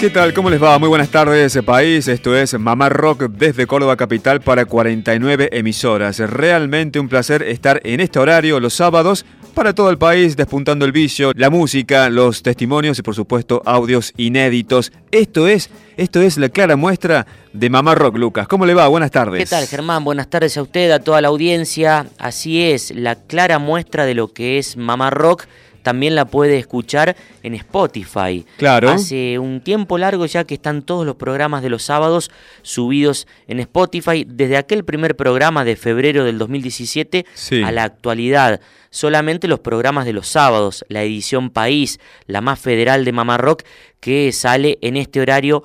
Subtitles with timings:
[0.00, 0.32] ¿Qué tal?
[0.32, 0.78] ¿Cómo les va?
[0.78, 2.08] Muy buenas tardes, país.
[2.08, 6.18] Esto es Mamá Rock desde Córdoba Capital para 49 emisoras.
[6.20, 10.92] Realmente un placer estar en este horario los sábados para todo el país, despuntando el
[10.92, 14.90] vicio, la música, los testimonios y por supuesto audios inéditos.
[15.10, 18.48] Esto es, esto es la clara muestra de Mamá Rock, Lucas.
[18.48, 18.88] ¿Cómo le va?
[18.88, 19.38] Buenas tardes.
[19.38, 20.02] ¿Qué tal, Germán?
[20.02, 22.06] Buenas tardes a usted, a toda la audiencia.
[22.16, 25.44] Así es, la clara muestra de lo que es Mamá Rock
[25.82, 28.44] también la puede escuchar en Spotify.
[28.56, 28.90] Claro.
[28.90, 32.30] Hace un tiempo largo ya que están todos los programas de los sábados
[32.62, 37.26] subidos en Spotify, desde aquel primer programa de febrero del 2017
[37.64, 38.60] a la actualidad.
[38.90, 43.62] Solamente los programas de los sábados, la edición País, la más federal de Mamá Rock,
[44.00, 45.62] que sale en este horario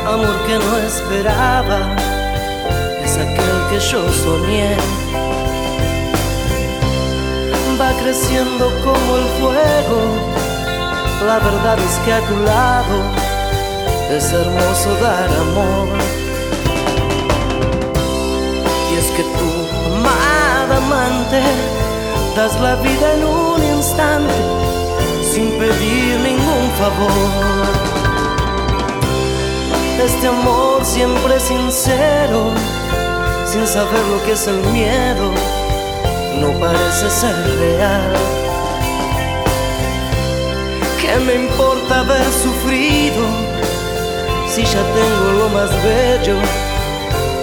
[0.05, 1.95] Amor que no esperaba,
[3.03, 4.77] es aquel que yo soñé.
[7.79, 10.01] Va creciendo como el fuego,
[11.25, 12.97] la verdad es que a tu lado
[14.11, 15.87] es hermoso dar amor.
[18.91, 19.51] Y es que tú,
[19.95, 21.41] amada amante,
[22.35, 24.33] das la vida en un instante
[25.31, 27.98] sin pedir ningún favor.
[30.01, 32.51] Este amor siempre sincero,
[33.45, 35.29] sin saber lo que es el miedo,
[36.39, 38.13] no parece ser real.
[41.01, 43.25] ¿Qué me importa haber sufrido
[44.47, 46.37] si ya tengo lo más bello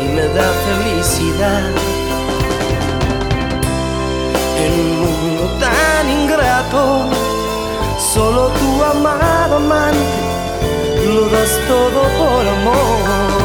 [0.03, 1.71] y me da felicidad?
[4.65, 7.11] En un mundo tan ingrato,
[7.99, 10.46] Solo tu amado amante
[11.15, 13.36] lo das todo por amor.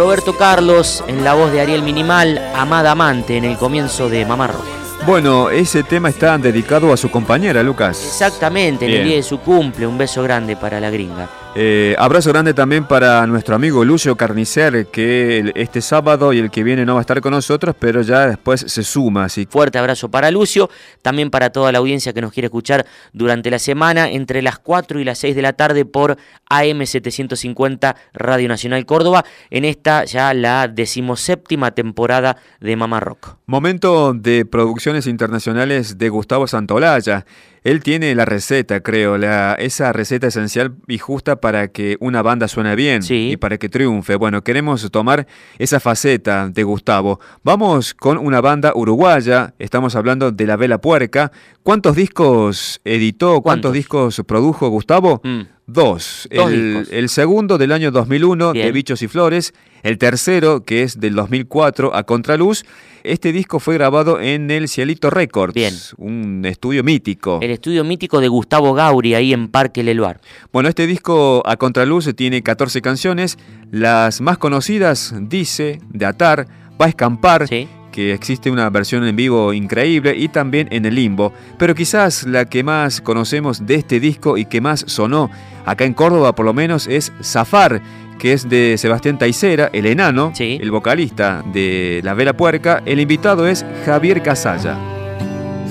[0.00, 4.46] Roberto Carlos, en la voz de Ariel Minimal, Amada Amante, en el comienzo de Mamá
[4.46, 4.64] Rock.
[5.04, 8.02] Bueno, ese tema está dedicado a su compañera, Lucas.
[8.02, 9.02] Exactamente, en Bien.
[9.02, 11.28] el día de su cumple, un beso grande para la gringa.
[11.56, 16.62] Eh, abrazo grande también para nuestro amigo Lucio Carnicer, que este sábado y el que
[16.62, 19.24] viene no va a estar con nosotros, pero ya después se suma.
[19.24, 20.70] Así Fuerte abrazo para Lucio,
[21.02, 25.00] también para toda la audiencia que nos quiere escuchar durante la semana, entre las 4
[25.00, 30.68] y las 6 de la tarde por AM750 Radio Nacional Córdoba, en esta ya la
[30.68, 33.36] decimoséptima temporada de Mamá Rock.
[33.46, 37.26] Momento de producciones internacionales de Gustavo Santolaya.
[37.62, 42.48] Él tiene la receta, creo, la, esa receta esencial y justa para que una banda
[42.48, 43.30] suene bien Sí.
[43.32, 44.16] y para que triunfe.
[44.16, 45.26] Bueno, queremos tomar
[45.58, 47.20] esa faceta de Gustavo.
[47.44, 51.32] Vamos con una banda uruguaya, estamos hablando de La Vela Puerca.
[51.62, 53.72] ¿Cuántos discos editó, cuántos, ¿Cuántos?
[53.74, 55.20] discos produjo Gustavo?
[55.22, 55.40] Mm.
[55.72, 56.28] Dos.
[56.34, 58.72] Dos el, el segundo del año 2001 de.
[58.72, 62.64] Bichos y Flores, el tercero que es del 2004 a Contraluz.
[63.02, 65.74] Este disco fue grabado en el Cielito Records, Bien.
[65.96, 67.38] un estudio mítico.
[67.40, 70.20] El estudio mítico de Gustavo Gauri ahí en Parque Leluar.
[70.52, 73.38] Bueno, este disco a Contraluz tiene 14 canciones,
[73.70, 76.46] las más conocidas, Dice, de Atar,
[76.80, 77.68] Va a Escampar, Sí.
[77.90, 81.32] Que existe una versión en vivo increíble y también en el limbo.
[81.58, 85.30] Pero quizás la que más conocemos de este disco y que más sonó
[85.66, 87.80] acá en Córdoba por lo menos es Zafar,
[88.18, 90.58] que es de Sebastián Taicera, el enano, Sí.
[90.60, 92.82] el vocalista de La Vela Puerca.
[92.84, 94.76] El invitado es Javier Casalla.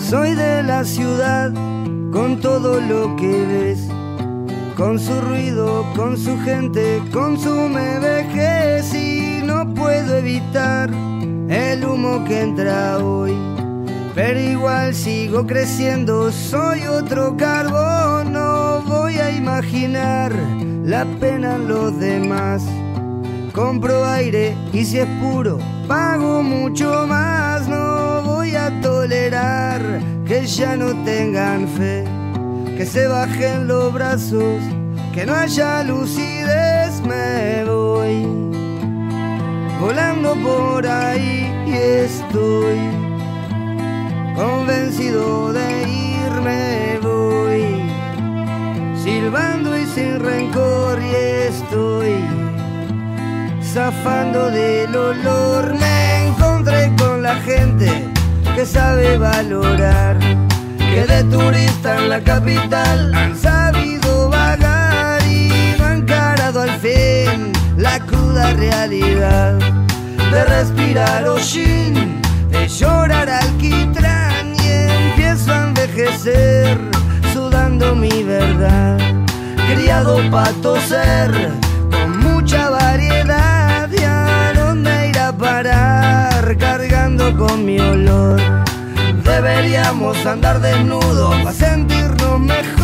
[0.10, 1.52] Soy de la ciudad
[2.12, 3.88] con todo lo que ves,
[4.76, 9.29] con su ruido, con su gente, con su me vejez y
[9.60, 10.90] no puedo evitar
[11.50, 13.36] el humo que entra hoy.
[14.16, 20.32] Pero igual sigo creciendo, soy otro carbón, no voy a imaginar
[20.86, 22.64] la pena en los demás.
[23.54, 29.82] Compro aire y si es puro, pago mucho más, no voy a tolerar
[30.26, 32.06] que ya no tengan fe,
[32.78, 34.62] que se bajen los brazos,
[35.14, 38.49] que no haya lucidez, me voy
[39.80, 42.78] volando por ahí estoy
[44.36, 47.90] convencido de irme voy
[49.02, 51.16] silbando y sin rencor y
[51.48, 52.16] estoy
[53.64, 55.74] zafando del olor.
[55.76, 57.90] Me encontré con la gente
[58.56, 66.00] que sabe valorar que de turista en la capital han sabido vagar y no han
[66.00, 69.54] encarado al fin la cruda realidad
[70.32, 72.22] de respirar hollín,
[72.52, 74.68] de llorar alquitrán y
[75.08, 76.78] empiezo a envejecer
[77.34, 78.98] sudando mi verdad.
[79.72, 81.32] Criado para toser
[81.90, 88.42] con mucha variedad y a dónde ir a parar cargando con mi olor.
[89.24, 92.79] Deberíamos andar desnudos para sentirnos mejor.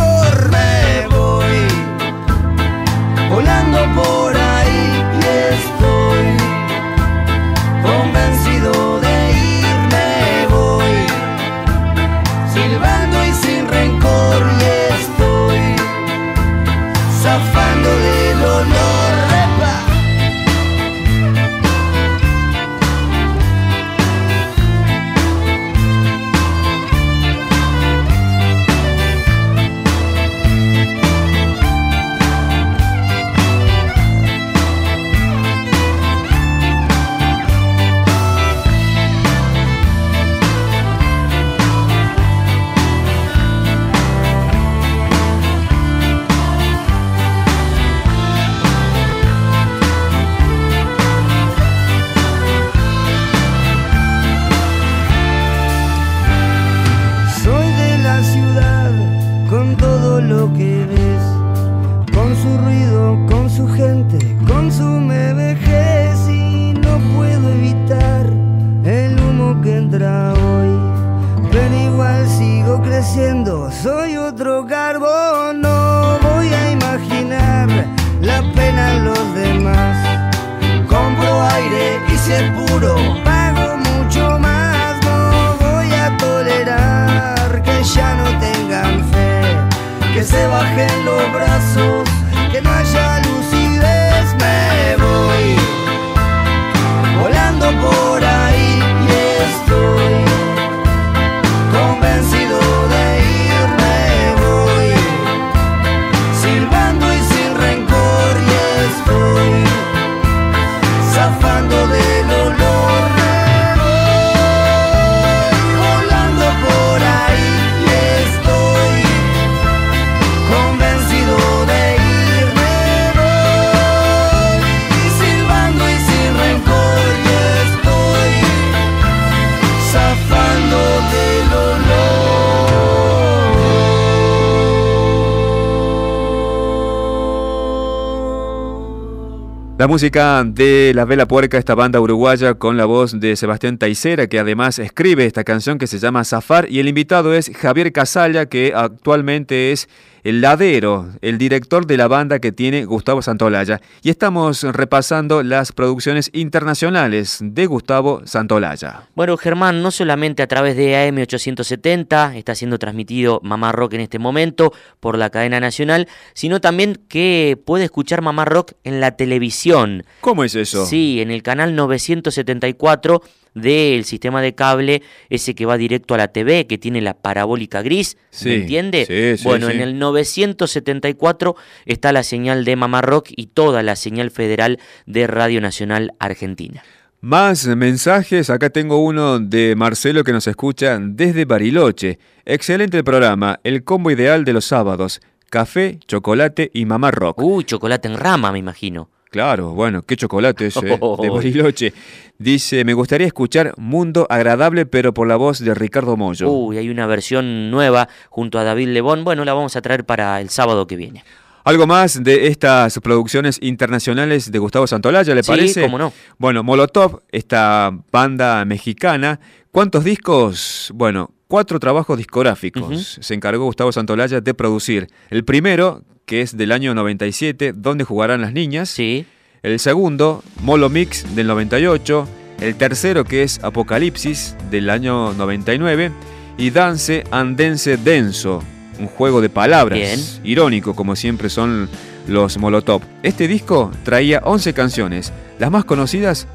[139.86, 144.26] La música de La Vela Puerca, esta banda uruguaya con la voz de Sebastián Taicera,
[144.26, 148.48] que además escribe esta canción que se llama Zafar, y el invitado es Javier Casalla,
[148.48, 149.88] que actualmente es
[150.26, 153.80] el ladero, el director de la banda que tiene Gustavo Santolaya.
[154.02, 159.04] Y estamos repasando las producciones internacionales de Gustavo Santolaya.
[159.14, 164.18] Bueno, Germán, no solamente a través de AM870 está siendo transmitido Mamá Rock en este
[164.18, 170.06] momento por la cadena nacional, sino también que puede escuchar Mamá Rock en la televisión.
[170.22, 170.88] ¿Cómo es eso?
[170.88, 173.22] Sí, en el canal 974
[173.56, 177.82] del sistema de cable, ese que va directo a la TV, que tiene la parabólica
[177.82, 179.06] gris, Sí, ¿me entiende?
[179.08, 183.96] sí, sí, bueno, en el 974 está la señal de Mamá Rock y toda la
[183.96, 186.84] señal federal de Radio Nacional Argentina.
[187.22, 192.20] Más mensajes, acá tengo uno de Marcelo que nos escucha desde Bariloche.
[192.46, 195.22] Excelente el programa, el combo ideal de los sábados.
[195.50, 197.40] Café, chocolate y mamá rock.
[197.42, 199.10] Uy, chocolate en rama, me imagino.
[199.36, 201.94] Claro, bueno, qué chocolate ese eh, de Bariloche.
[202.38, 206.50] Dice, me gustaría escuchar Mundo Agradable, pero por la voz de Ricardo Mollo.
[206.50, 209.26] Uy, hay una versión nueva junto a David Lebón.
[209.26, 211.26] Bueno, la vamos a traer para el sábado que viene.
[211.66, 215.82] Algo más de estas producciones internacionales de Gustavo Santolaya, ¿le Sí, parece?
[215.82, 216.14] cómo no.
[216.38, 220.92] Bueno, Molotov, esta banda mexicana, ¿cuántos discos?
[220.96, 225.10] Bueno, cuatro trabajos discográficos se encargó Gustavo Santolaya de producir.
[225.30, 228.90] El primero, que es del año 97, donde jugarán las niñas.
[228.90, 229.26] Sí.
[229.64, 232.28] El segundo, Molo Mix del 98.
[232.62, 236.12] El tercero, que es Apocalipsis del año 99.
[236.58, 238.64] Y Dance and Dance Denso,
[239.00, 240.00] un juego de palabras.
[240.00, 240.20] Bien.
[240.44, 241.90] Irónico, como siempre son
[242.28, 243.02] los Molotov.
[243.24, 245.34] Este disco traía 11 canciones.
[245.60, 246.48] Las más conocidas,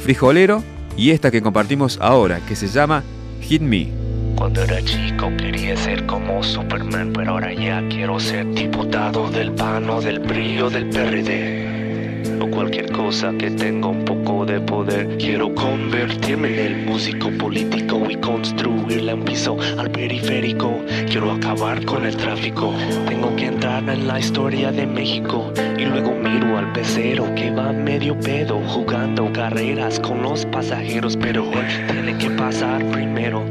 [0.00, 0.62] Frijolero
[0.96, 3.02] y esta que compartimos ahora, que se llama
[3.40, 4.03] Hit Me.
[4.36, 9.88] Cuando era chico quería ser como Superman, pero ahora ya quiero ser diputado del PAN
[9.88, 12.33] o del brillo del PRD.
[12.50, 15.16] Cualquier cosa que tenga un poco de poder.
[15.18, 20.80] Quiero convertirme en el músico político y construirle un piso al periférico.
[21.08, 22.72] Quiero acabar con el tráfico.
[23.06, 25.52] Tengo que entrar en la historia de México.
[25.78, 31.16] Y luego miro al pecero que va medio pedo jugando carreras con los pasajeros.
[31.16, 31.50] Pero
[31.88, 33.44] tiene que pasar primero.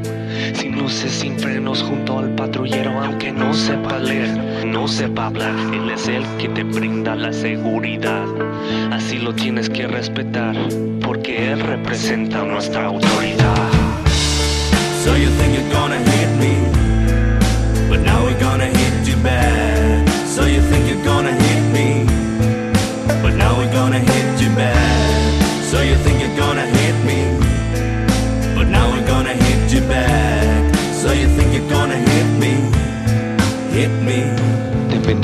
[0.53, 5.89] Sin luces, sin frenos, junto al patrullero, aunque no sepa leer, no sepa hablar, él
[5.89, 8.25] es el que te brinda la seguridad.
[8.91, 10.55] Así lo tienes que respetar,
[11.01, 13.69] porque él representa nuestra autoridad.
[15.03, 16.55] So you think you're gonna hit me,
[17.89, 20.07] but now we're gonna hit you back.
[20.25, 22.05] So you think you're gonna hit me,
[23.21, 24.75] but now we're gonna hit you back.
[25.69, 26.12] So you think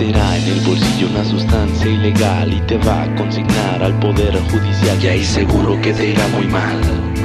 [0.01, 5.07] en el bolsillo una sustancia ilegal y te va a consignar al poder judicial y
[5.07, 7.18] ahí seguro que te irá muy mal.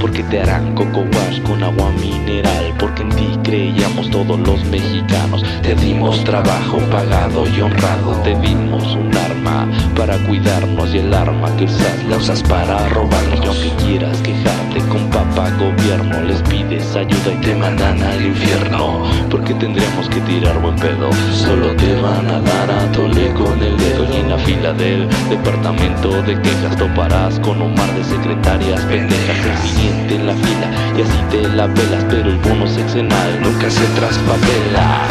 [0.00, 5.42] Porque te harán coco wash con agua mineral Porque en ti creíamos todos los mexicanos.
[5.62, 11.54] Te dimos trabajo pagado y honrado Te dimos un arma para cuidarnos Y el arma
[11.56, 13.40] que usas la usas para robarnos.
[13.42, 19.02] Y aunque quieras quejarte con papá gobierno Les pides ayuda y te mandan al infierno
[19.30, 21.10] Porque tendríamos que tirar buen pedo.
[21.32, 25.08] Solo te van a dar a tole con el dedo Y en la fila del
[25.28, 31.02] departamento de quejas Toparás con un mar de secretarias pendejas siguiente en la fila y
[31.02, 35.06] así te la pelas Pero el bono sexenal nunca se traspapela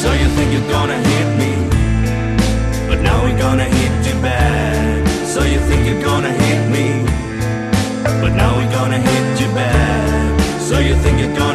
[0.00, 1.54] So you think you're gonna hit me,
[2.88, 5.06] but now we're gonna hit you back.
[5.24, 7.04] So you think you're gonna hit me,
[8.20, 10.40] but now we're gonna hit you back.
[10.58, 11.51] So you think you're gonna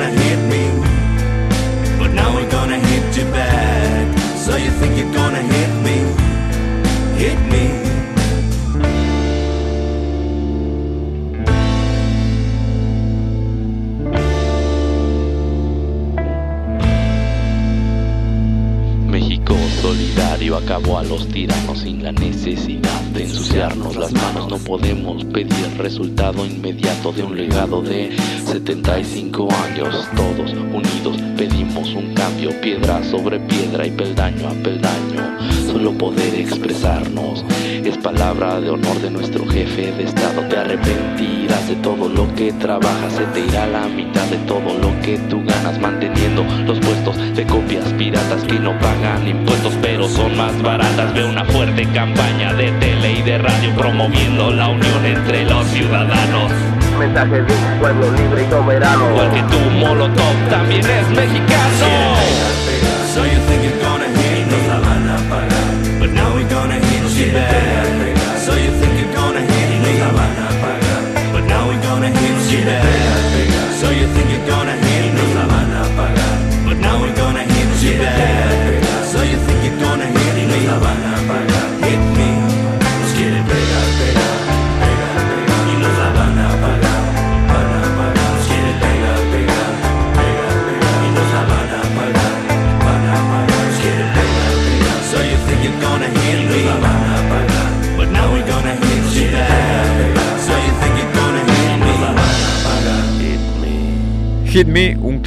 [20.48, 24.50] solidario acabó a los tiranos sin la necesidad de ensuciarnos las manos.
[24.50, 28.16] No podemos pedir resultado inmediato de un legado de
[28.48, 30.08] 75 años.
[30.16, 35.38] Todos unidos pedimos un cambio, piedra sobre piedra y peldaño a peldaño.
[35.66, 37.44] Solo poder expresarnos
[37.84, 40.42] es palabra de honor de nuestro jefe de Estado.
[40.48, 44.98] Te arrepentirás de todo lo que trabajas, se te irá la mitad de todo lo
[45.02, 50.38] que tú ganas manteniendo los puestos de copias piratas que no pagan impuestos pero son
[50.38, 51.14] más baratas.
[51.14, 56.77] Ve una fuerte campaña de tele y de radio promoviendo la unión entre los ciudadanos.
[56.98, 59.12] Mensaje de un pueblo libre y soberano.
[59.12, 62.18] Igual que tu Molotov también es mexicano.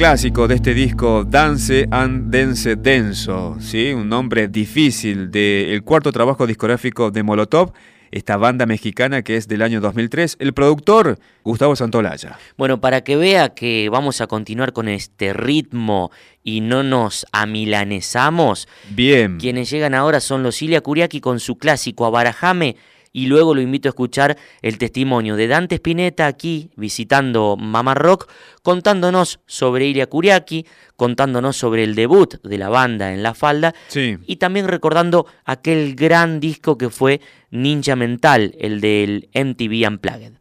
[0.01, 3.93] Clásico de este disco Dance and Dance Denso, ¿sí?
[3.93, 7.71] un nombre difícil del cuarto trabajo discográfico de Molotov,
[8.09, 10.37] esta banda mexicana que es del año 2003.
[10.39, 12.39] El productor, Gustavo Santolaya.
[12.57, 16.09] Bueno, para que vea que vamos a continuar con este ritmo
[16.43, 19.37] y no nos amilanesamos, Bien.
[19.37, 22.75] quienes llegan ahora son los Ilia Kuriaki con su clásico Abarajame
[23.13, 28.29] y luego lo invito a escuchar el testimonio de Dante Spinetta aquí visitando Mamá Rock,
[28.63, 34.17] contándonos sobre Ilia Kuriaki, contándonos sobre el debut de la banda en La Falda Sí.
[34.25, 40.40] y también recordando aquel gran disco que fue Ninja Mental, el del MTV Unplugged.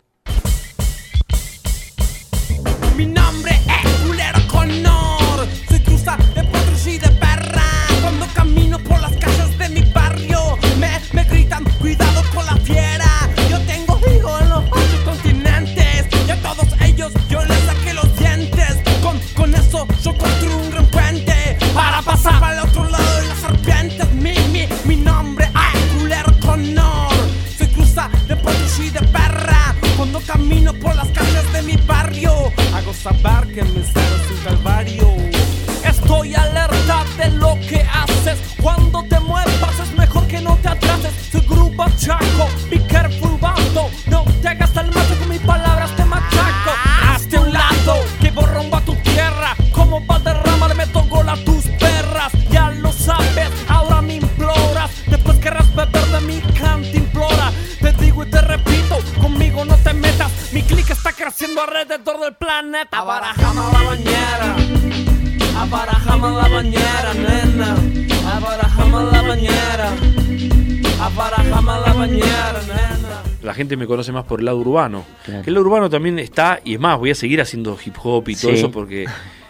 [73.71, 75.05] Gente me conoce más por el lado urbano.
[75.25, 75.43] Claro.
[75.43, 78.29] Que el lado urbano también está, y es más, voy a seguir haciendo hip hop
[78.29, 78.59] y todo Sí.
[78.59, 79.07] eso porque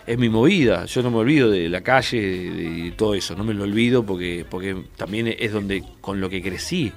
[0.06, 0.84] es mi movida.
[0.84, 2.50] Yo no me olvido de la calle de,
[2.84, 6.42] de todo eso, no me lo olvido porque, porque también es donde con lo que
[6.42, 6.92] crecí.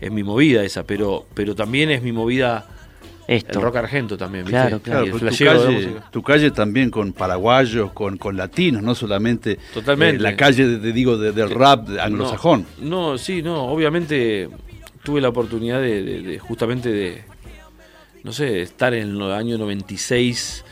[0.00, 2.66] Es mi movida esa, pero, pero también es mi movida
[3.26, 3.58] Esto.
[3.58, 4.60] el rock argento también, ¿viste?
[4.60, 5.06] Claro, claro.
[5.10, 6.10] Porque tu de calle, música.
[6.10, 10.16] tu calle también con paraguayos, con, con latinos, no solamente Totalmente.
[10.16, 12.64] eh, la calle, de, de- digo, de- del rap anglosajón.
[12.80, 14.48] No, no, sí, no, obviamente
[15.08, 17.22] tuve la oportunidad de, de- de justamente de,
[18.24, 20.66] no sé, estar en el año 96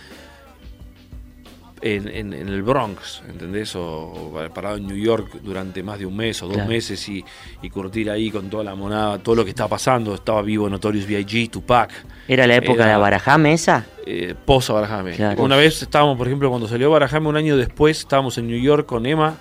[1.80, 3.74] en, en- en el Bronx, ¿entendés?
[3.76, 6.68] O, parado en New York durante más de un mes o dos Claro.
[6.68, 7.24] meses y,
[7.62, 10.14] y curtir ahí con toda la monada, todo lo que estaba pasando.
[10.14, 11.90] Estaba vivo Notorious B.I.G., Tupac.
[12.28, 13.86] ¿Era la época Era- de Barajame esa?
[14.04, 15.12] eh, posa Barajame.
[15.16, 15.42] Claro.
[15.42, 18.84] Una vez estábamos, por ejemplo, cuando salió Barajame un año después, estábamos en New York
[18.86, 19.38] con Emma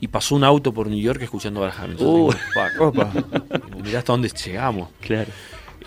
[0.00, 1.92] y pasó un auto por New York escuchando Barajame.
[1.92, 2.40] Entonces,
[2.80, 2.92] Uh.
[3.82, 4.88] Mirá hasta dónde llegamos.
[5.00, 5.30] Claro.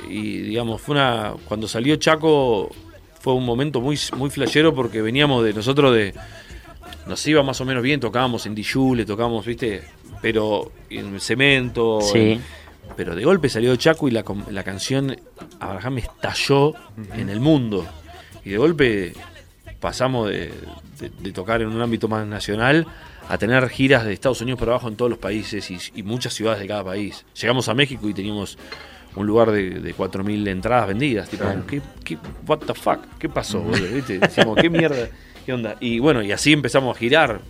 [0.09, 1.33] Y digamos, fue una.
[1.47, 2.69] Cuando salió Chaco
[3.19, 6.13] fue un momento muy, muy flashero porque veníamos de nosotros de.
[7.07, 9.83] Nos iba más o menos bien, tocábamos en Dijule, tocábamos, viste,
[10.21, 11.99] pero en cemento.
[12.01, 12.17] Sí.
[12.33, 12.63] en-
[12.97, 15.15] pero de golpe salió Chaco y la, la canción
[15.59, 16.73] Abraham estalló
[17.15, 17.87] en el mundo.
[18.45, 19.13] Y de golpe
[19.79, 20.51] pasamos de,
[20.99, 22.85] de- de tocar en un ámbito más nacional
[23.29, 26.33] a tener giras de Estados Unidos por abajo en todos los países y, y muchas
[26.33, 27.25] ciudades de cada país.
[27.39, 28.57] Llegamos a México y teníamos
[29.15, 31.29] un lugar de, de 4.000 entradas vendidas.
[31.29, 32.99] Tipo, ¿qué, qué, what the fuck?
[33.19, 33.93] ¿Qué pasó, boludo?
[33.93, 34.19] ¿Viste?
[34.19, 35.09] Decíamos, ¿qué mierda?
[35.45, 35.75] ¿Qué onda?
[35.79, 37.41] Y bueno, y así empezamos a girar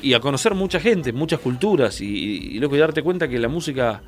[0.00, 3.38] y a conocer mucha gente, muchas culturas y, y, y loco, y darte cuenta que
[3.38, 4.02] la música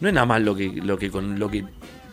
[0.00, 1.64] no es nada más lo que, lo que, con, lo que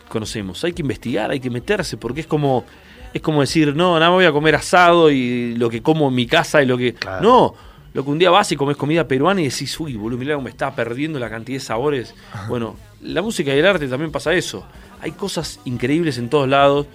[0.08, 0.62] conocemos.
[0.64, 2.64] Hay que investigar, hay que meterse, porque es como,
[3.12, 6.14] es como decir, no, nada más voy a comer asado y lo que como en
[6.14, 6.94] mi casa y lo que.
[7.20, 7.54] No,
[7.96, 10.44] lo que un día vas y comes comida peruana y decís, uy, boludo, mirá cómo
[10.44, 12.14] me está perdiendo la cantidad de sabores.
[12.46, 14.66] Bueno, la música y el arte también pasa eso.
[15.00, 16.86] Hay cosas increíbles en todos lados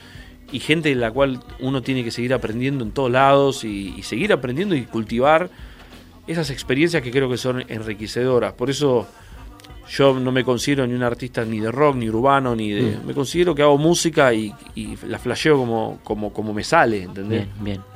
[0.52, 4.04] y gente de la cual uno tiene que seguir aprendiendo en todos lados y, y
[4.04, 5.50] seguir aprendiendo y cultivar
[6.28, 8.54] esas experiencias que creo que son enriquecedoras.
[8.54, 9.08] Por eso
[9.90, 12.98] yo no me considero ni un artista ni de rock, ni urbano, ni de...
[12.98, 13.08] Mm.
[13.08, 17.48] Me considero que hago música y, y la flasheo como, como, como me sale, ¿entendés?
[17.60, 17.91] Bien, bien.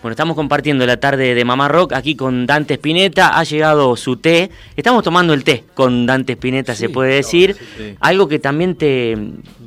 [0.00, 3.36] Bueno, estamos compartiendo la tarde de Mamá Rock aquí con Dante Spinetta.
[3.36, 4.48] Ha llegado su té.
[4.76, 7.56] Estamos tomando el té con Dante Spinetta, se puede decir.
[7.98, 9.18] Algo que también te,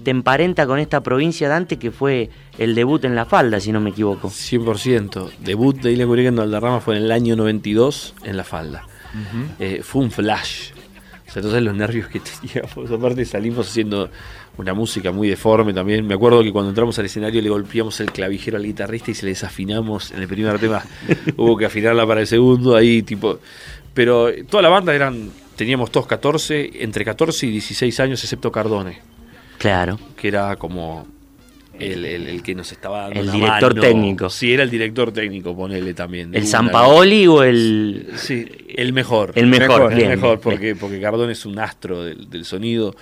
[0.04, 3.82] te emparenta con esta provincia, Dante, que fue el debut en La Falda, si no
[3.82, 4.30] me equivoco.
[4.30, 5.32] 100%.
[5.40, 8.88] Debut de Isla Curica en Valderrama fue en el año 92 en La Falda.
[9.60, 10.72] Eh, fue un flash.
[11.28, 12.92] O sea, entonces los nervios que teníamos.
[12.98, 14.10] Aparte salimos haciendo
[14.58, 16.06] una música muy deforme también.
[16.06, 19.26] Me acuerdo que cuando entramos al escenario le golpeamos el clavijero al guitarrista y se
[19.26, 20.84] le desafinamos en el primer tema.
[21.38, 23.40] Hubo que afinarla para el segundo, ahí tipo...
[23.94, 25.30] Pero eh, toda la banda eran...
[25.56, 29.00] Teníamos todos 14, entre 14 y 16 años, excepto Cardone.
[29.58, 30.00] Claro.
[30.16, 31.06] Que era como
[31.78, 33.82] el, el- el que nos estaba dando El director mano.
[33.82, 34.30] técnico.
[34.30, 36.34] Sí, era el director técnico, ponele también.
[36.34, 36.48] ¿El.
[36.48, 38.08] San Paoli o el...?
[38.16, 39.34] Sí, el mejor.
[39.36, 42.96] El mejor, el bien, mejor, bien, porque, porque Cardone es un astro del, del sonido.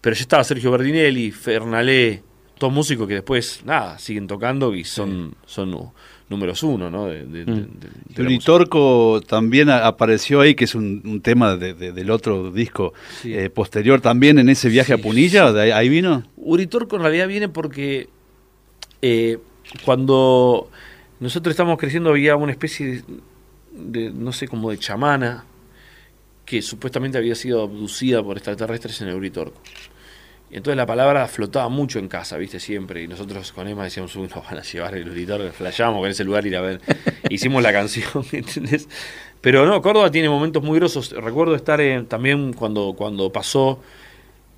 [0.00, 2.22] Pero ya estaba Sergio Berdinelli, Fernalé,
[2.58, 5.92] todos músicos que después, nada, siguen tocando y son, son
[6.28, 7.06] números uno, ¿no?
[7.06, 7.24] De,
[8.18, 12.92] Uritorco también a- apareció ahí, que es un, un tema de- de- del otro disco
[13.20, 13.34] Sí.
[13.34, 16.22] eh, posterior también en ese viaje a Punilla, ¿de ahí, ahí vino?
[16.36, 18.08] Uritorco en realidad viene porque
[19.02, 19.38] eh,
[19.84, 20.70] cuando
[21.18, 23.02] nosotros estamos creciendo había una especie de,
[23.72, 25.44] de, no sé, como de chamana
[26.50, 29.60] que supuestamente había sido abducida por extraterrestres en el Uritorco.
[30.50, 33.04] Y entonces la palabra flotaba mucho en casa, viste, siempre.
[33.04, 36.24] Y nosotros con Emma decíamos, uy, nos van a llevar el Uritorco, flasheábamos con ese
[36.24, 36.80] lugar ir a ver.
[37.30, 38.88] Hicimos la canción, ¿entendés?
[39.40, 41.12] Pero no, Córdoba tiene momentos muy grosos.
[41.12, 43.80] Recuerdo estar en- también cuando, cuando pasó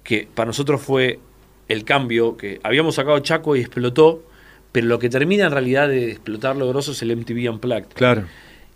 [0.03, 1.21] que para nosotros fue
[1.69, 4.25] el cambio, que habíamos sacado Chaco y explotó,
[4.73, 7.89] pero lo que termina en realidad de explotar lo grosso es el MTV Unplugged.
[7.93, 8.25] Claro.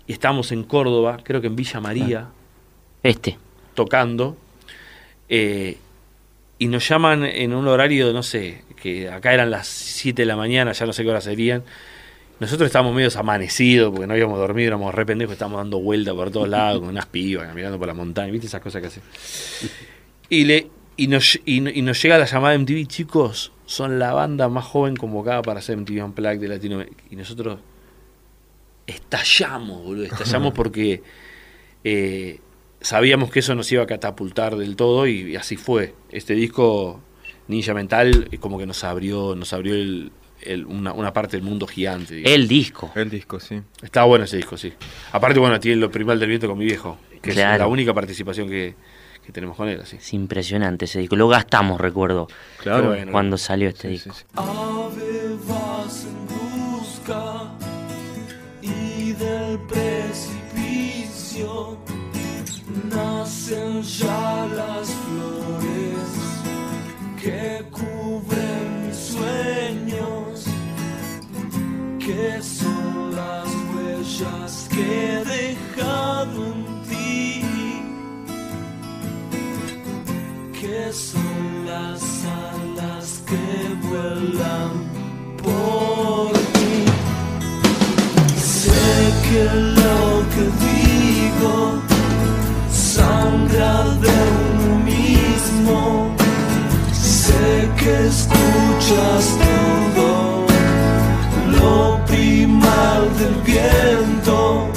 [0.06, 2.28] Y estábamos en Córdoba, creo que en Villa María,
[3.08, 3.38] Este.
[3.74, 4.36] tocando,
[5.28, 5.76] eh,
[6.58, 10.36] y nos llaman en un horario, no sé, que acá eran las 7 de la
[10.36, 11.62] mañana, ya no sé qué horas serían.
[12.40, 16.30] Nosotros estábamos medio amanecidos porque no habíamos dormido, éramos re pendejos, estábamos dando vuelta por
[16.30, 19.02] todos lados con unas pibas, caminando por la montaña, ¿viste esas cosas que hacen?
[20.28, 23.98] Y, le, y, nos, y, no- y nos llega la llamada de MTV, chicos, son
[23.98, 27.04] la banda más joven convocada para hacer MTV Unplugged de Latinoamérica.
[27.10, 27.58] Y nosotros
[28.86, 31.02] estallamos, boludo, estallamos porque
[31.84, 32.40] eh,
[32.86, 35.94] sabíamos que eso nos iba a catapultar del todo y, y así fue.
[36.10, 37.00] Este disco,
[37.48, 41.44] Ninja Mental, es como que nos abrió, nos abrió el- el- una, una parte del
[41.44, 42.14] mundo gigante.
[42.14, 42.36] digamos.
[42.36, 42.92] El disco.
[42.94, 43.60] El disco, sí.
[43.82, 44.72] Está bueno ese disco, sí.
[45.12, 47.54] Aparte, bueno, tiene lo primal del viento con mi viejo, que Claro.
[47.54, 48.74] es la única participación que,
[49.24, 49.96] que tenemos con él, así.
[49.96, 51.16] Es impresionante ese disco.
[51.16, 52.28] Lo gastamos, recuerdo.
[52.62, 52.88] Claro.
[52.88, 53.10] Bueno.
[53.10, 54.14] Cuando salió este disco.
[54.34, 57.50] Ave vas en busca
[58.62, 59.58] y del
[60.66, 61.78] precipicio
[62.84, 66.08] nacen ya las flores
[67.20, 70.44] que cubren mis sueños,
[71.98, 77.42] que son las huellas que he dejado en ti,
[80.60, 84.70] que son las alas que vuelan
[85.42, 86.84] por ti.
[88.36, 89.44] Sé que
[89.80, 89.98] lo
[90.32, 91.85] que digo
[93.56, 96.14] de uno mismo.
[96.92, 100.44] Sé que escuchas todo
[101.58, 104.68] lo primal del viento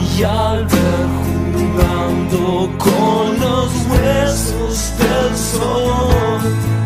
[0.00, 1.06] y al ver
[1.54, 6.77] jugando con los huesos del sol.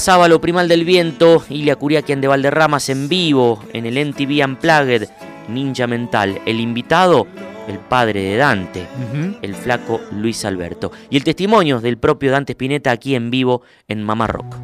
[0.00, 5.10] Pasaba lo primal del viento, Ilia Curiaquian de Valderramas en vivo en el NTV Unplugged,
[5.50, 6.40] Ninja Mental.
[6.46, 7.26] El invitado,
[7.68, 8.86] el padre de Dante,
[9.42, 10.90] el flaco Luis Alberto.
[11.10, 14.56] Y el testimonio del propio Dante Spinetta aquí en vivo en Mamá Rock.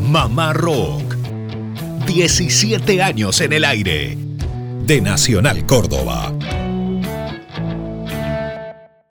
[0.00, 1.16] Mamá Rock.
[2.06, 4.16] 17 años en el aire.
[4.86, 6.32] De Nacional Córdoba.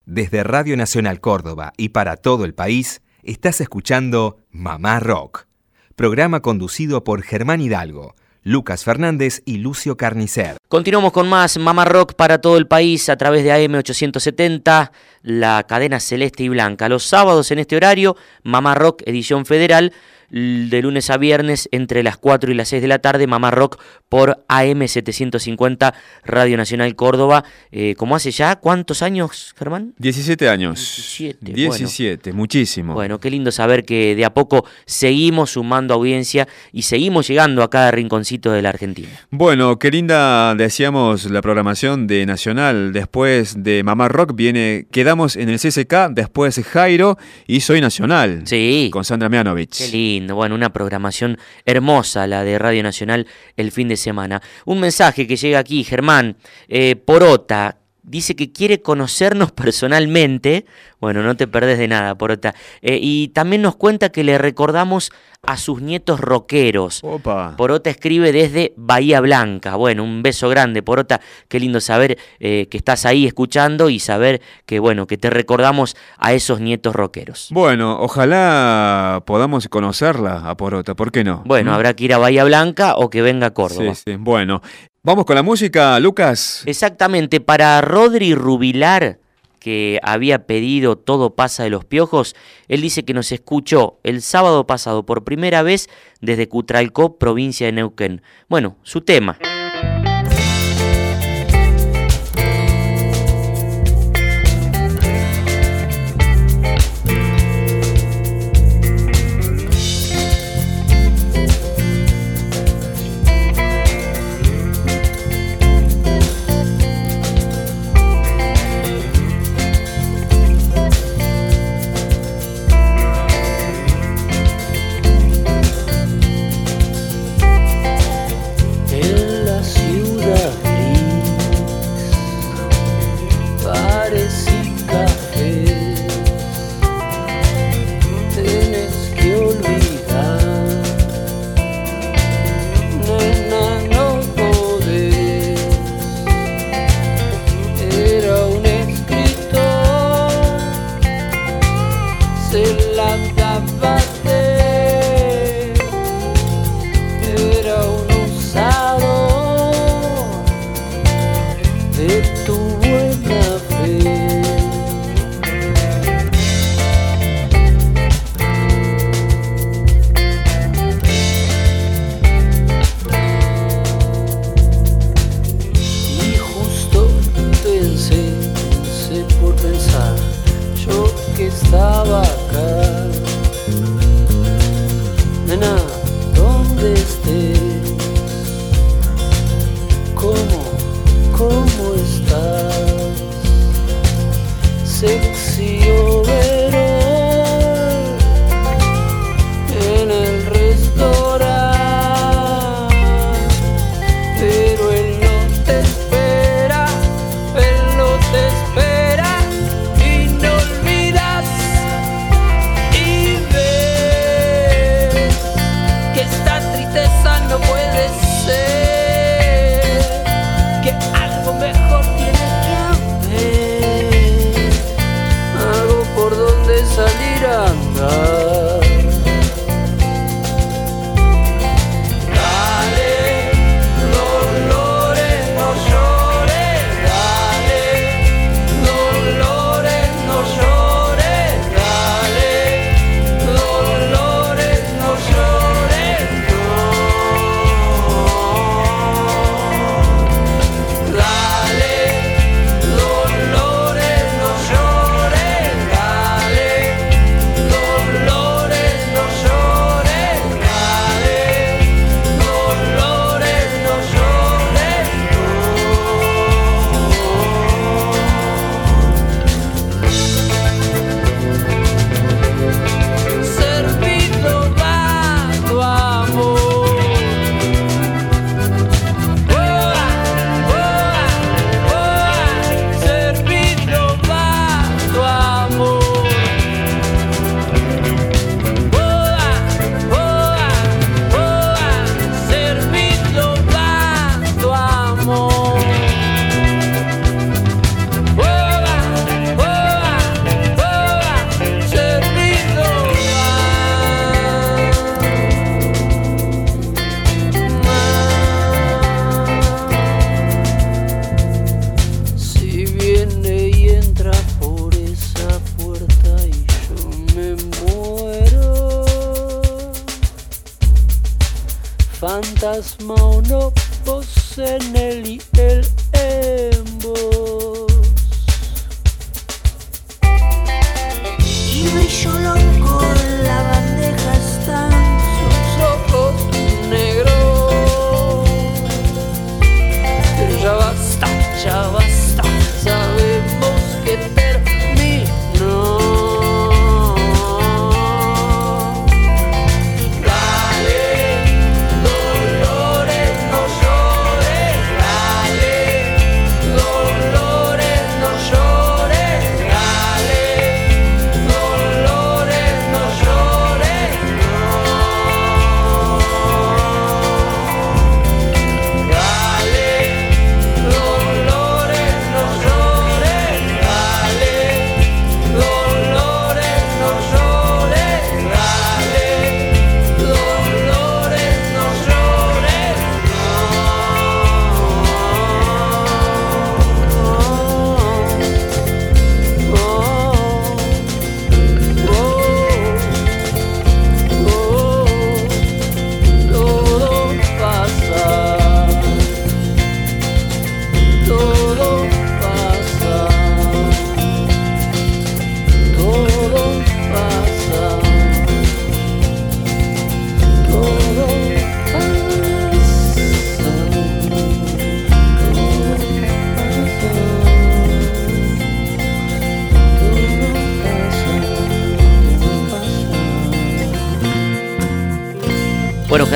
[0.08, 5.48] Desde Radio Nacional Córdoba y para todo el país, estás escuchando Mamá Rock,
[5.96, 10.58] programa conducido por Germán Hidalgo, Lucas Fernández y Lucio Carnicer.
[10.74, 14.90] Continuamos con más Mama Rock para todo el país a través de AM870,
[15.22, 16.90] la cadena celeste y blanca.
[16.90, 19.94] Los sábados en este horario, Mama Rock edición federal,
[20.34, 23.80] de lunes a viernes entre las 4 y las 6 de la tarde, Mama Rock
[24.10, 25.94] por AM750
[26.26, 27.44] Radio Nacional Córdoba.
[27.72, 28.56] Eh, ¿Cómo hace ya?
[28.56, 29.94] ¿Cuántos años, Germán?
[30.00, 30.80] 17 años.
[30.80, 32.96] 17, 17, muchísimo.
[32.96, 37.70] Bueno, qué lindo saber que de a poco seguimos sumando audiencia y seguimos llegando a
[37.70, 39.10] cada rinconcito de la Argentina.
[39.30, 42.94] Bueno, qué linda decíamos la programación de Nacional.
[42.94, 48.44] Después de Mamá Rock viene Quedamos en el CSK, después Jairo y Soy Nacional.
[48.46, 48.90] Sí.
[48.92, 49.78] Con Sandra Mianovich.
[49.78, 54.42] Qué lindo, bueno, una programación hermosa la de Radio Nacional el fin de semana.
[54.66, 56.38] Un mensaje que llega aquí, Germán,
[56.70, 57.83] eh, Porota.
[58.04, 60.66] Dice que quiere conocernos personalmente.
[61.00, 62.54] Bueno, no te perdés de nada, Porota.
[62.82, 65.12] Eh, y también nos cuenta que le recordamos
[65.46, 67.02] a sus nietos rockeros.
[67.04, 67.56] Opa.
[67.58, 69.76] Porota escribe desde Bahía Blanca.
[69.76, 71.20] Bueno, un beso grande, Porota.
[71.50, 75.98] Qué lindo saber eh, que estás ahí escuchando y saber que, bueno, que te recordamos
[76.18, 77.50] a esos nietos rockeros.
[77.52, 81.44] Bueno, ojalá podamos conocerla a Porota, ¿por qué no?
[81.46, 81.74] Bueno, ¿Mm?
[81.74, 83.96] habrá que ir a Bahía Blanca o que venga a Córdoba.
[83.96, 84.16] Sí, sí.
[84.18, 84.62] Bueno,
[85.04, 86.64] vamos con la música, Lucas.
[86.66, 89.20] Exactamente, para Rodri Rubilar,
[89.60, 92.36] que había pedido Todo pasa de los piojos,
[92.68, 95.90] él dice que nos escuchó el sábado pasado por primera vez
[96.22, 98.22] desde Cutralcó, provincia de Neuquén.
[98.50, 99.38] Bueno, su tema.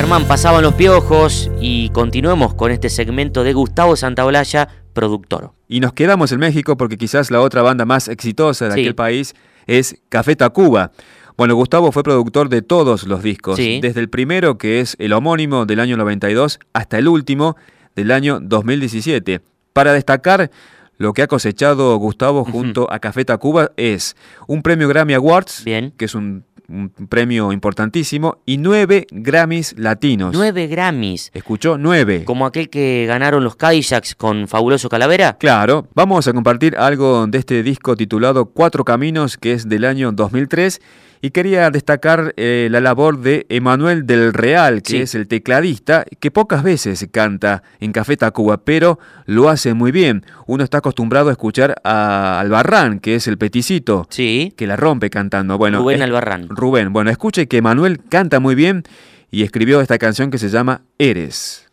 [0.08, 5.52] Germán, pasaban los piojos y continuemos con este segmento de Gustavo Santaolalla, productor.
[5.68, 8.80] Y nos quedamos en México porque quizás la otra banda más exitosa de Sí.
[8.80, 9.34] aquel país
[9.66, 10.92] es Café Tacuba.
[11.36, 13.80] Bueno, Gustavo fue productor de todos los discos, Sí.
[13.82, 17.56] desde el primero, que es el homónimo del año 92, hasta el último
[17.94, 19.42] del año 2017.
[19.74, 20.50] Para destacar,
[20.96, 26.04] lo que ha cosechado Gustavo junto a Café Tacuba es un premio Grammy Awards, que
[26.06, 30.34] es un, un premio importantísimo, y nueve Grammys latinos.
[30.34, 31.30] Nueve Grammys.
[31.32, 31.78] ¿Escuchó?
[31.78, 32.24] Nueve.
[32.24, 35.36] Como aquel que ganaron los Cadillacs con Fabuloso Calavera.
[35.38, 40.12] Claro, vamos a compartir algo de este disco titulado Cuatro Caminos, que es del año
[40.12, 40.80] 2003,
[41.20, 44.96] y quería destacar eh, la labor de Emanuel del Real, que Sí.
[44.98, 50.24] es el tecladista, que pocas veces canta en Café Tacuba, pero lo hace muy bien.
[50.46, 54.52] Uno está acostumbrado a escuchar a Albarrán, que es el peticito, sí.
[54.56, 55.58] que la rompe cantando.
[55.58, 56.48] Bueno, Rubén Albarrán.
[56.48, 58.84] Rubén, bueno, escuche que Emanuel canta muy bien
[59.30, 60.82] y escribió esta canción que se llama.
[60.98, 61.66] Eres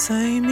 [0.00, 0.49] 在。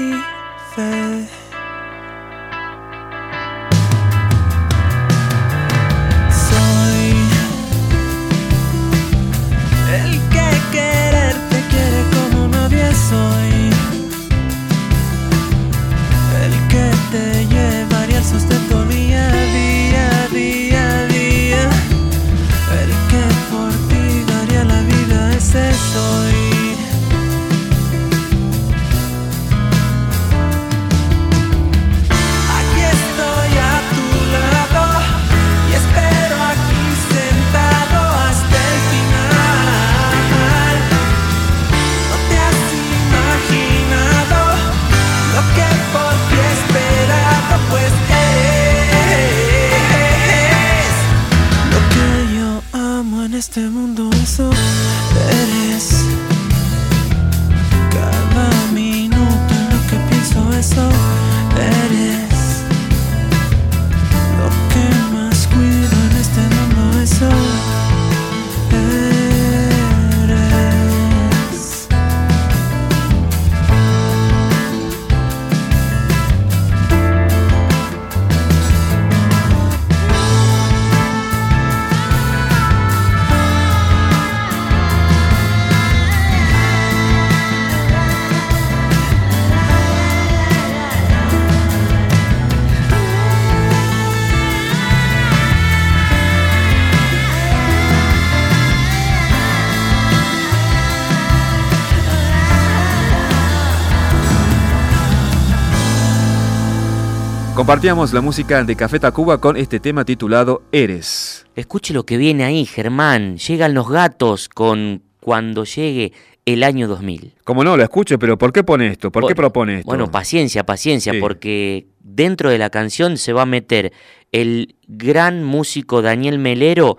[107.69, 111.45] Compartíamos la música de Café Tacuba con este tema titulado Eres.
[111.55, 113.37] Escuche lo que viene ahí, Germán.
[113.37, 116.15] Llegan los gatos con cuando llegue
[116.47, 117.35] el año 2000.
[117.45, 119.13] Como no, lo escucho, pero ¿por qué pone esto?
[119.13, 119.87] ¿Por qué propone esto?
[119.87, 121.21] Bueno, paciencia, paciencia, Sí.
[121.21, 123.93] porque dentro de la canción se va a meter
[124.33, 126.97] el gran músico Daniel Melero,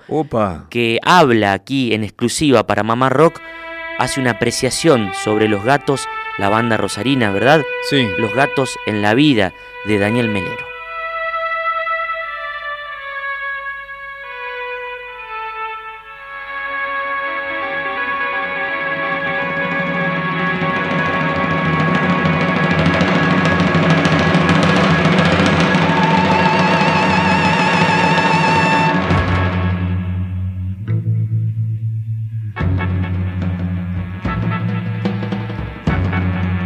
[0.70, 3.40] que habla aquí en exclusiva para Mamá Rock,
[3.98, 6.06] hace una apreciación sobre los gatos,
[6.38, 7.64] la banda rosarina, ¿verdad?
[7.90, 8.08] Sí.
[8.20, 9.52] Los gatos en la vida
[9.86, 10.68] de Daniel Melero.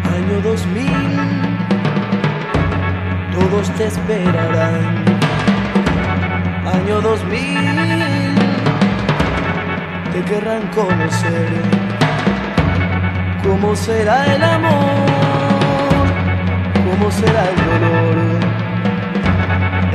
[0.04, 1.03] Año 2000,
[3.86, 5.04] esperarán.
[6.66, 8.36] Año 2000,
[10.14, 11.50] te querrán conocer.
[13.44, 16.06] ¿Cómo será el amor?
[16.88, 18.18] ¿Cómo será el dolor?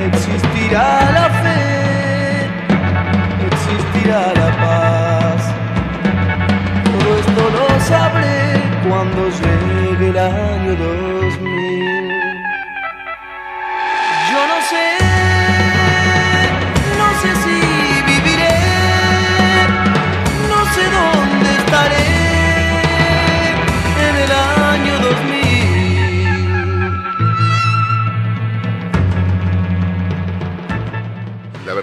[0.07, 2.47] Existirá la fe,
[3.49, 5.43] existirá la paz.
[6.84, 11.48] Todo esto lo sabré cuando llegue el año 2000.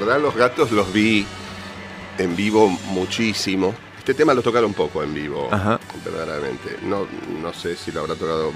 [0.05, 1.25] Verdad, los gatos los vi
[2.17, 3.73] en vivo muchísimo.
[3.97, 5.79] Este tema lo tocaron poco en vivo, Ajá.
[6.03, 6.77] verdaderamente.
[6.83, 7.07] No,
[7.41, 8.51] no sé si lo habrá tocado,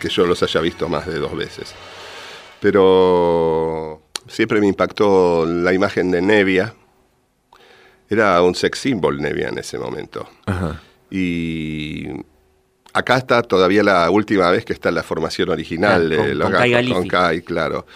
[0.00, 1.74] que yo los haya visto más de dos veces.
[2.60, 6.74] Pero siempre me impactó la imagen de Nevia.
[8.08, 10.28] Era un sex symbol Nevia en ese momento.
[10.46, 10.80] Ajá.
[11.10, 12.06] Y
[12.94, 16.50] acá está todavía la última vez que está la formación original Claro, de con- los
[16.50, 17.86] con gatos, con Kai, claro.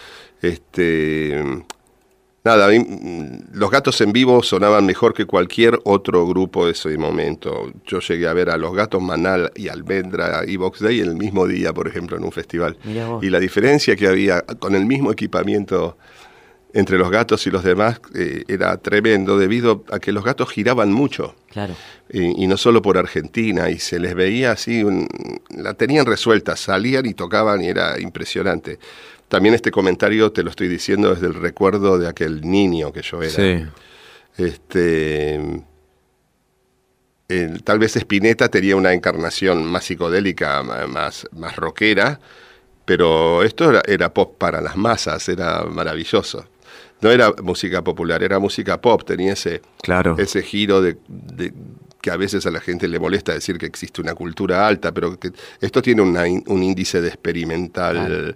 [0.41, 1.43] Este,
[2.43, 7.71] nada, mm, los gatos en vivo sonaban mejor que cualquier otro grupo de ese momento.
[7.85, 11.47] Yo llegué a ver a los gatos Manal y Almendra y Box Day el mismo
[11.47, 12.77] día, por ejemplo, en un festival.
[13.21, 15.97] Y la diferencia que había con el mismo equipamiento
[16.75, 20.91] entre los gatos y los demás eh, era tremendo debido a que los gatos giraban
[20.91, 21.75] mucho Claro.
[22.09, 25.07] y, y no solo por Argentina, y se les veía así, un-
[25.55, 28.79] la tenían resuelta, salían y tocaban y era impresionante.
[29.33, 33.19] También este comentario te lo estoy diciendo desde el recuerdo de aquel niño que yo
[33.23, 33.31] era.
[33.31, 33.65] Sí.
[34.37, 35.39] Este,
[37.29, 42.19] el- tal vez Spinetta tenía una encarnación más psicodélica, más, más rockera,
[42.85, 46.45] pero esto era, era pop para las masas, era maravilloso.
[47.01, 50.15] no era música popular, era música pop, tenía ese, Claro.
[50.19, 51.53] ese giro de, de-
[52.01, 55.17] que a veces a la gente le molesta decir que existe una cultura alta, pero
[55.19, 58.35] que esto tiene una un índice de experimental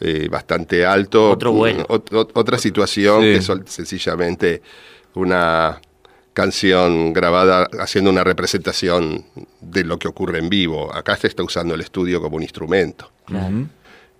[0.00, 1.30] eh, bastante alto.
[1.30, 1.84] Otro vuelo.
[1.88, 3.26] Ot- ot- otra situación Sí.
[3.28, 4.62] que es sencillamente
[5.14, 5.80] una
[6.32, 9.24] canción grabada haciendo una representación
[9.60, 10.94] de lo que ocurre en vivo.
[10.94, 13.10] Acá se está usando el estudio como un instrumento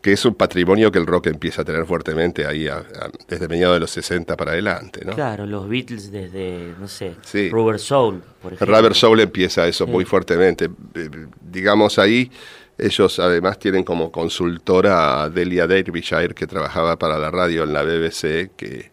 [0.01, 3.49] que es un patrimonio que el rock empieza a tener fuertemente ahí a- a- desde
[3.49, 5.12] mediados de los 60 para adelante, ¿no?
[5.14, 7.51] Claro, los Beatles desde, no sé, Sí.
[7.51, 8.76] Rubber Soul, por ejemplo.
[8.79, 9.91] Rubber Soul empieza eso Sí.
[9.91, 10.66] muy fuertemente.
[10.95, 11.09] Eh,
[11.51, 12.31] Digamos ahí,
[12.79, 17.83] ellos además tienen como consultora a Delia Derbyshire, que trabajaba para la radio en la
[17.83, 18.91] BBC, que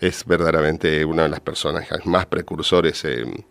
[0.00, 3.44] es verdaderamente una de las personas más precursores en-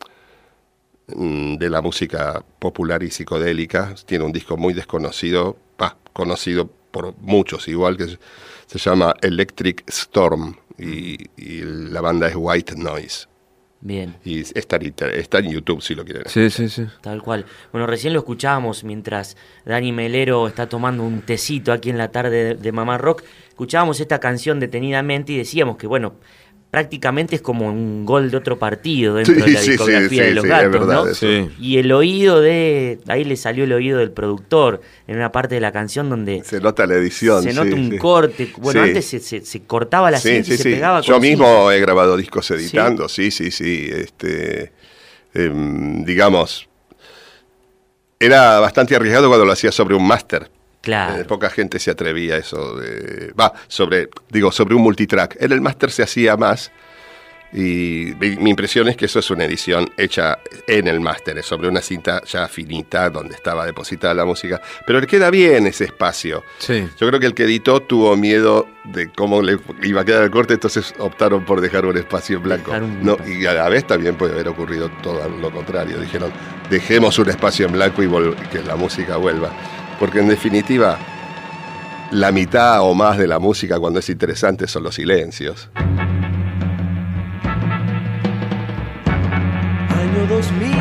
[1.08, 3.96] mm, de la música popular y psicodélica.
[4.06, 5.58] Tiene un disco muy desconocido,
[6.14, 8.18] conocido por muchos, igual que
[8.68, 13.28] se- llama Electric Storm y la banda es White Noise.
[13.82, 14.16] Bien.
[14.24, 16.24] Y está, está en YouTube si lo quieren.
[16.26, 16.88] Sí, sí, sí.
[17.02, 17.46] Tal cual.
[17.72, 22.44] Bueno, recién lo escuchábamos mientras Dani Melero está tomando un tecito aquí en la tarde
[22.44, 23.24] de, de Mamá Rock.
[23.50, 26.16] Escuchábamos esta canción detenidamente y decíamos que, bueno,
[26.76, 30.28] prácticamente es como un gol de otro partido dentro Sí, de la sí, discografía sí,
[30.28, 31.50] de los gatos, verdad ¿no?
[31.58, 33.00] Y el oído de.
[33.08, 36.44] Ahí le salió el oído del productor en una parte de la canción donde.
[36.44, 37.44] Se nota la edición.
[37.44, 37.98] Se sí, nota un sí.
[37.98, 38.52] corte.
[38.58, 38.90] Bueno, Sí.
[38.90, 41.46] antes se, se- se cortaba la Sí, cinta sí, y se pegaba Yo con mismo
[41.46, 41.76] cinta.
[41.76, 43.88] he grabado discos editando, sí, sí, sí.
[43.90, 44.74] Este,
[45.34, 46.68] em, digamos,
[48.20, 50.52] era bastante arriesgado cuando lo hacía sobre un máster.
[50.86, 51.20] Claro.
[51.20, 52.80] Eh, poca gente se atrevía a eso.
[53.38, 55.36] Va, sobre, digo, sobre un multitrack.
[55.42, 56.72] En el máster se hacía más.
[57.54, 61.80] Y mi impresión es que eso es una edición hecha en el máster, sobre una
[61.82, 64.60] cinta ya finita donde estaba depositada la música.
[64.86, 66.44] Pero le queda bien ese espacio.
[66.58, 66.86] Sí.
[67.00, 70.32] Yo creo que el que editó tuvo miedo de cómo le iba a quedar el
[70.32, 72.72] corte, entonces optaron por dejar un espacio en blanco.
[72.74, 75.98] Un- No, y a la vez también puede haber ocurrido todo lo contrario.
[76.02, 76.34] Dijeron,
[76.70, 78.08] dejemos un espacio en blanco y
[78.52, 79.50] que la música vuelva.
[80.00, 80.98] Porque en definitiva,
[82.12, 85.70] la mitad o más de la música cuando es interesante son los silencios.
[89.96, 90.78] Año 2000,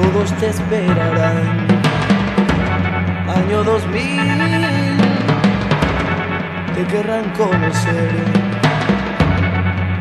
[0.00, 1.66] todos te esperarán.
[3.28, 4.20] Año 2000,
[6.74, 8.10] te querrán conocer.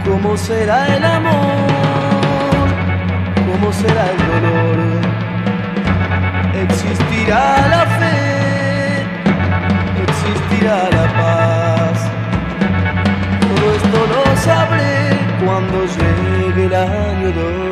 [0.05, 1.31] ¿Cómo será el amor?
[3.51, 4.90] ¿Cómo será el dolor?
[6.63, 9.03] Existirá la fe,
[10.03, 11.97] existirá la paz.
[13.41, 17.70] Todo esto lo sabré cuando llegue el año 2000.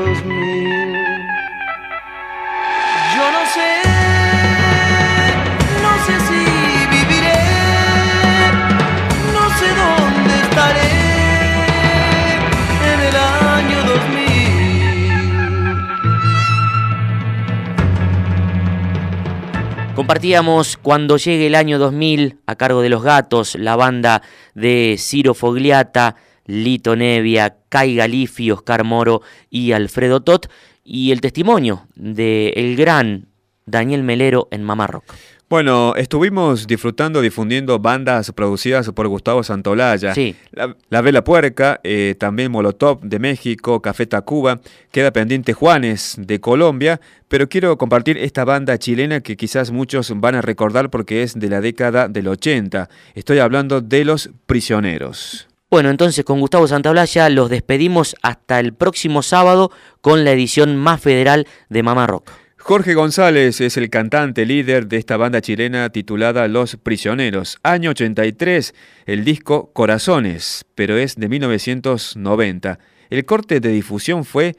[20.09, 24.23] Compartíamos cuando llegue el año 2000 a cargo de los gatos, la banda
[24.55, 26.15] de Ciro Fogliata,
[26.47, 30.49] Lito Nevia, Kai Galifi, Oscar Moro y Alfredo Tot,
[30.83, 33.27] y el testimonio de el gran
[33.67, 35.13] Daniel Melero en Mamá Rock.
[35.49, 40.13] Bueno, estuvimos disfrutando, difundiendo bandas producidas por Gustavo Santolaya.
[40.13, 40.35] Sí.
[40.51, 44.59] La, La Vela Puerca, eh, también Molotov de México, Café Tacuba,
[44.91, 50.35] queda pendiente Juanes de Colombia, pero quiero compartir esta banda chilena que quizás muchos van
[50.35, 52.87] a recordar porque es de la década del 80.
[53.15, 55.47] Estoy hablando de Los Prisioneros.
[55.71, 59.71] Bueno, entonces con Gustavo Santaolalla los despedimos hasta el próximo sábado
[60.01, 62.29] con la edición más federal de Mamá Rock.
[62.69, 67.57] Jorge González es el cantante líder de esta banda chilena titulada Los Prisioneros.
[67.63, 68.75] Año 83,
[69.07, 72.77] el disco Corazones, pero es de 1990.
[73.09, 74.55] El corte de difusión fue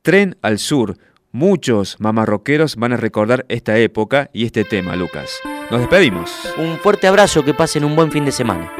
[0.00, 0.96] Tren al Sur.
[1.32, 5.38] Muchos mamarroqueros van a recordar esta época y este tema, Lucas.
[5.70, 6.32] Nos despedimos.
[6.56, 8.79] Un fuerte abrazo, que pasen un buen fin de semana.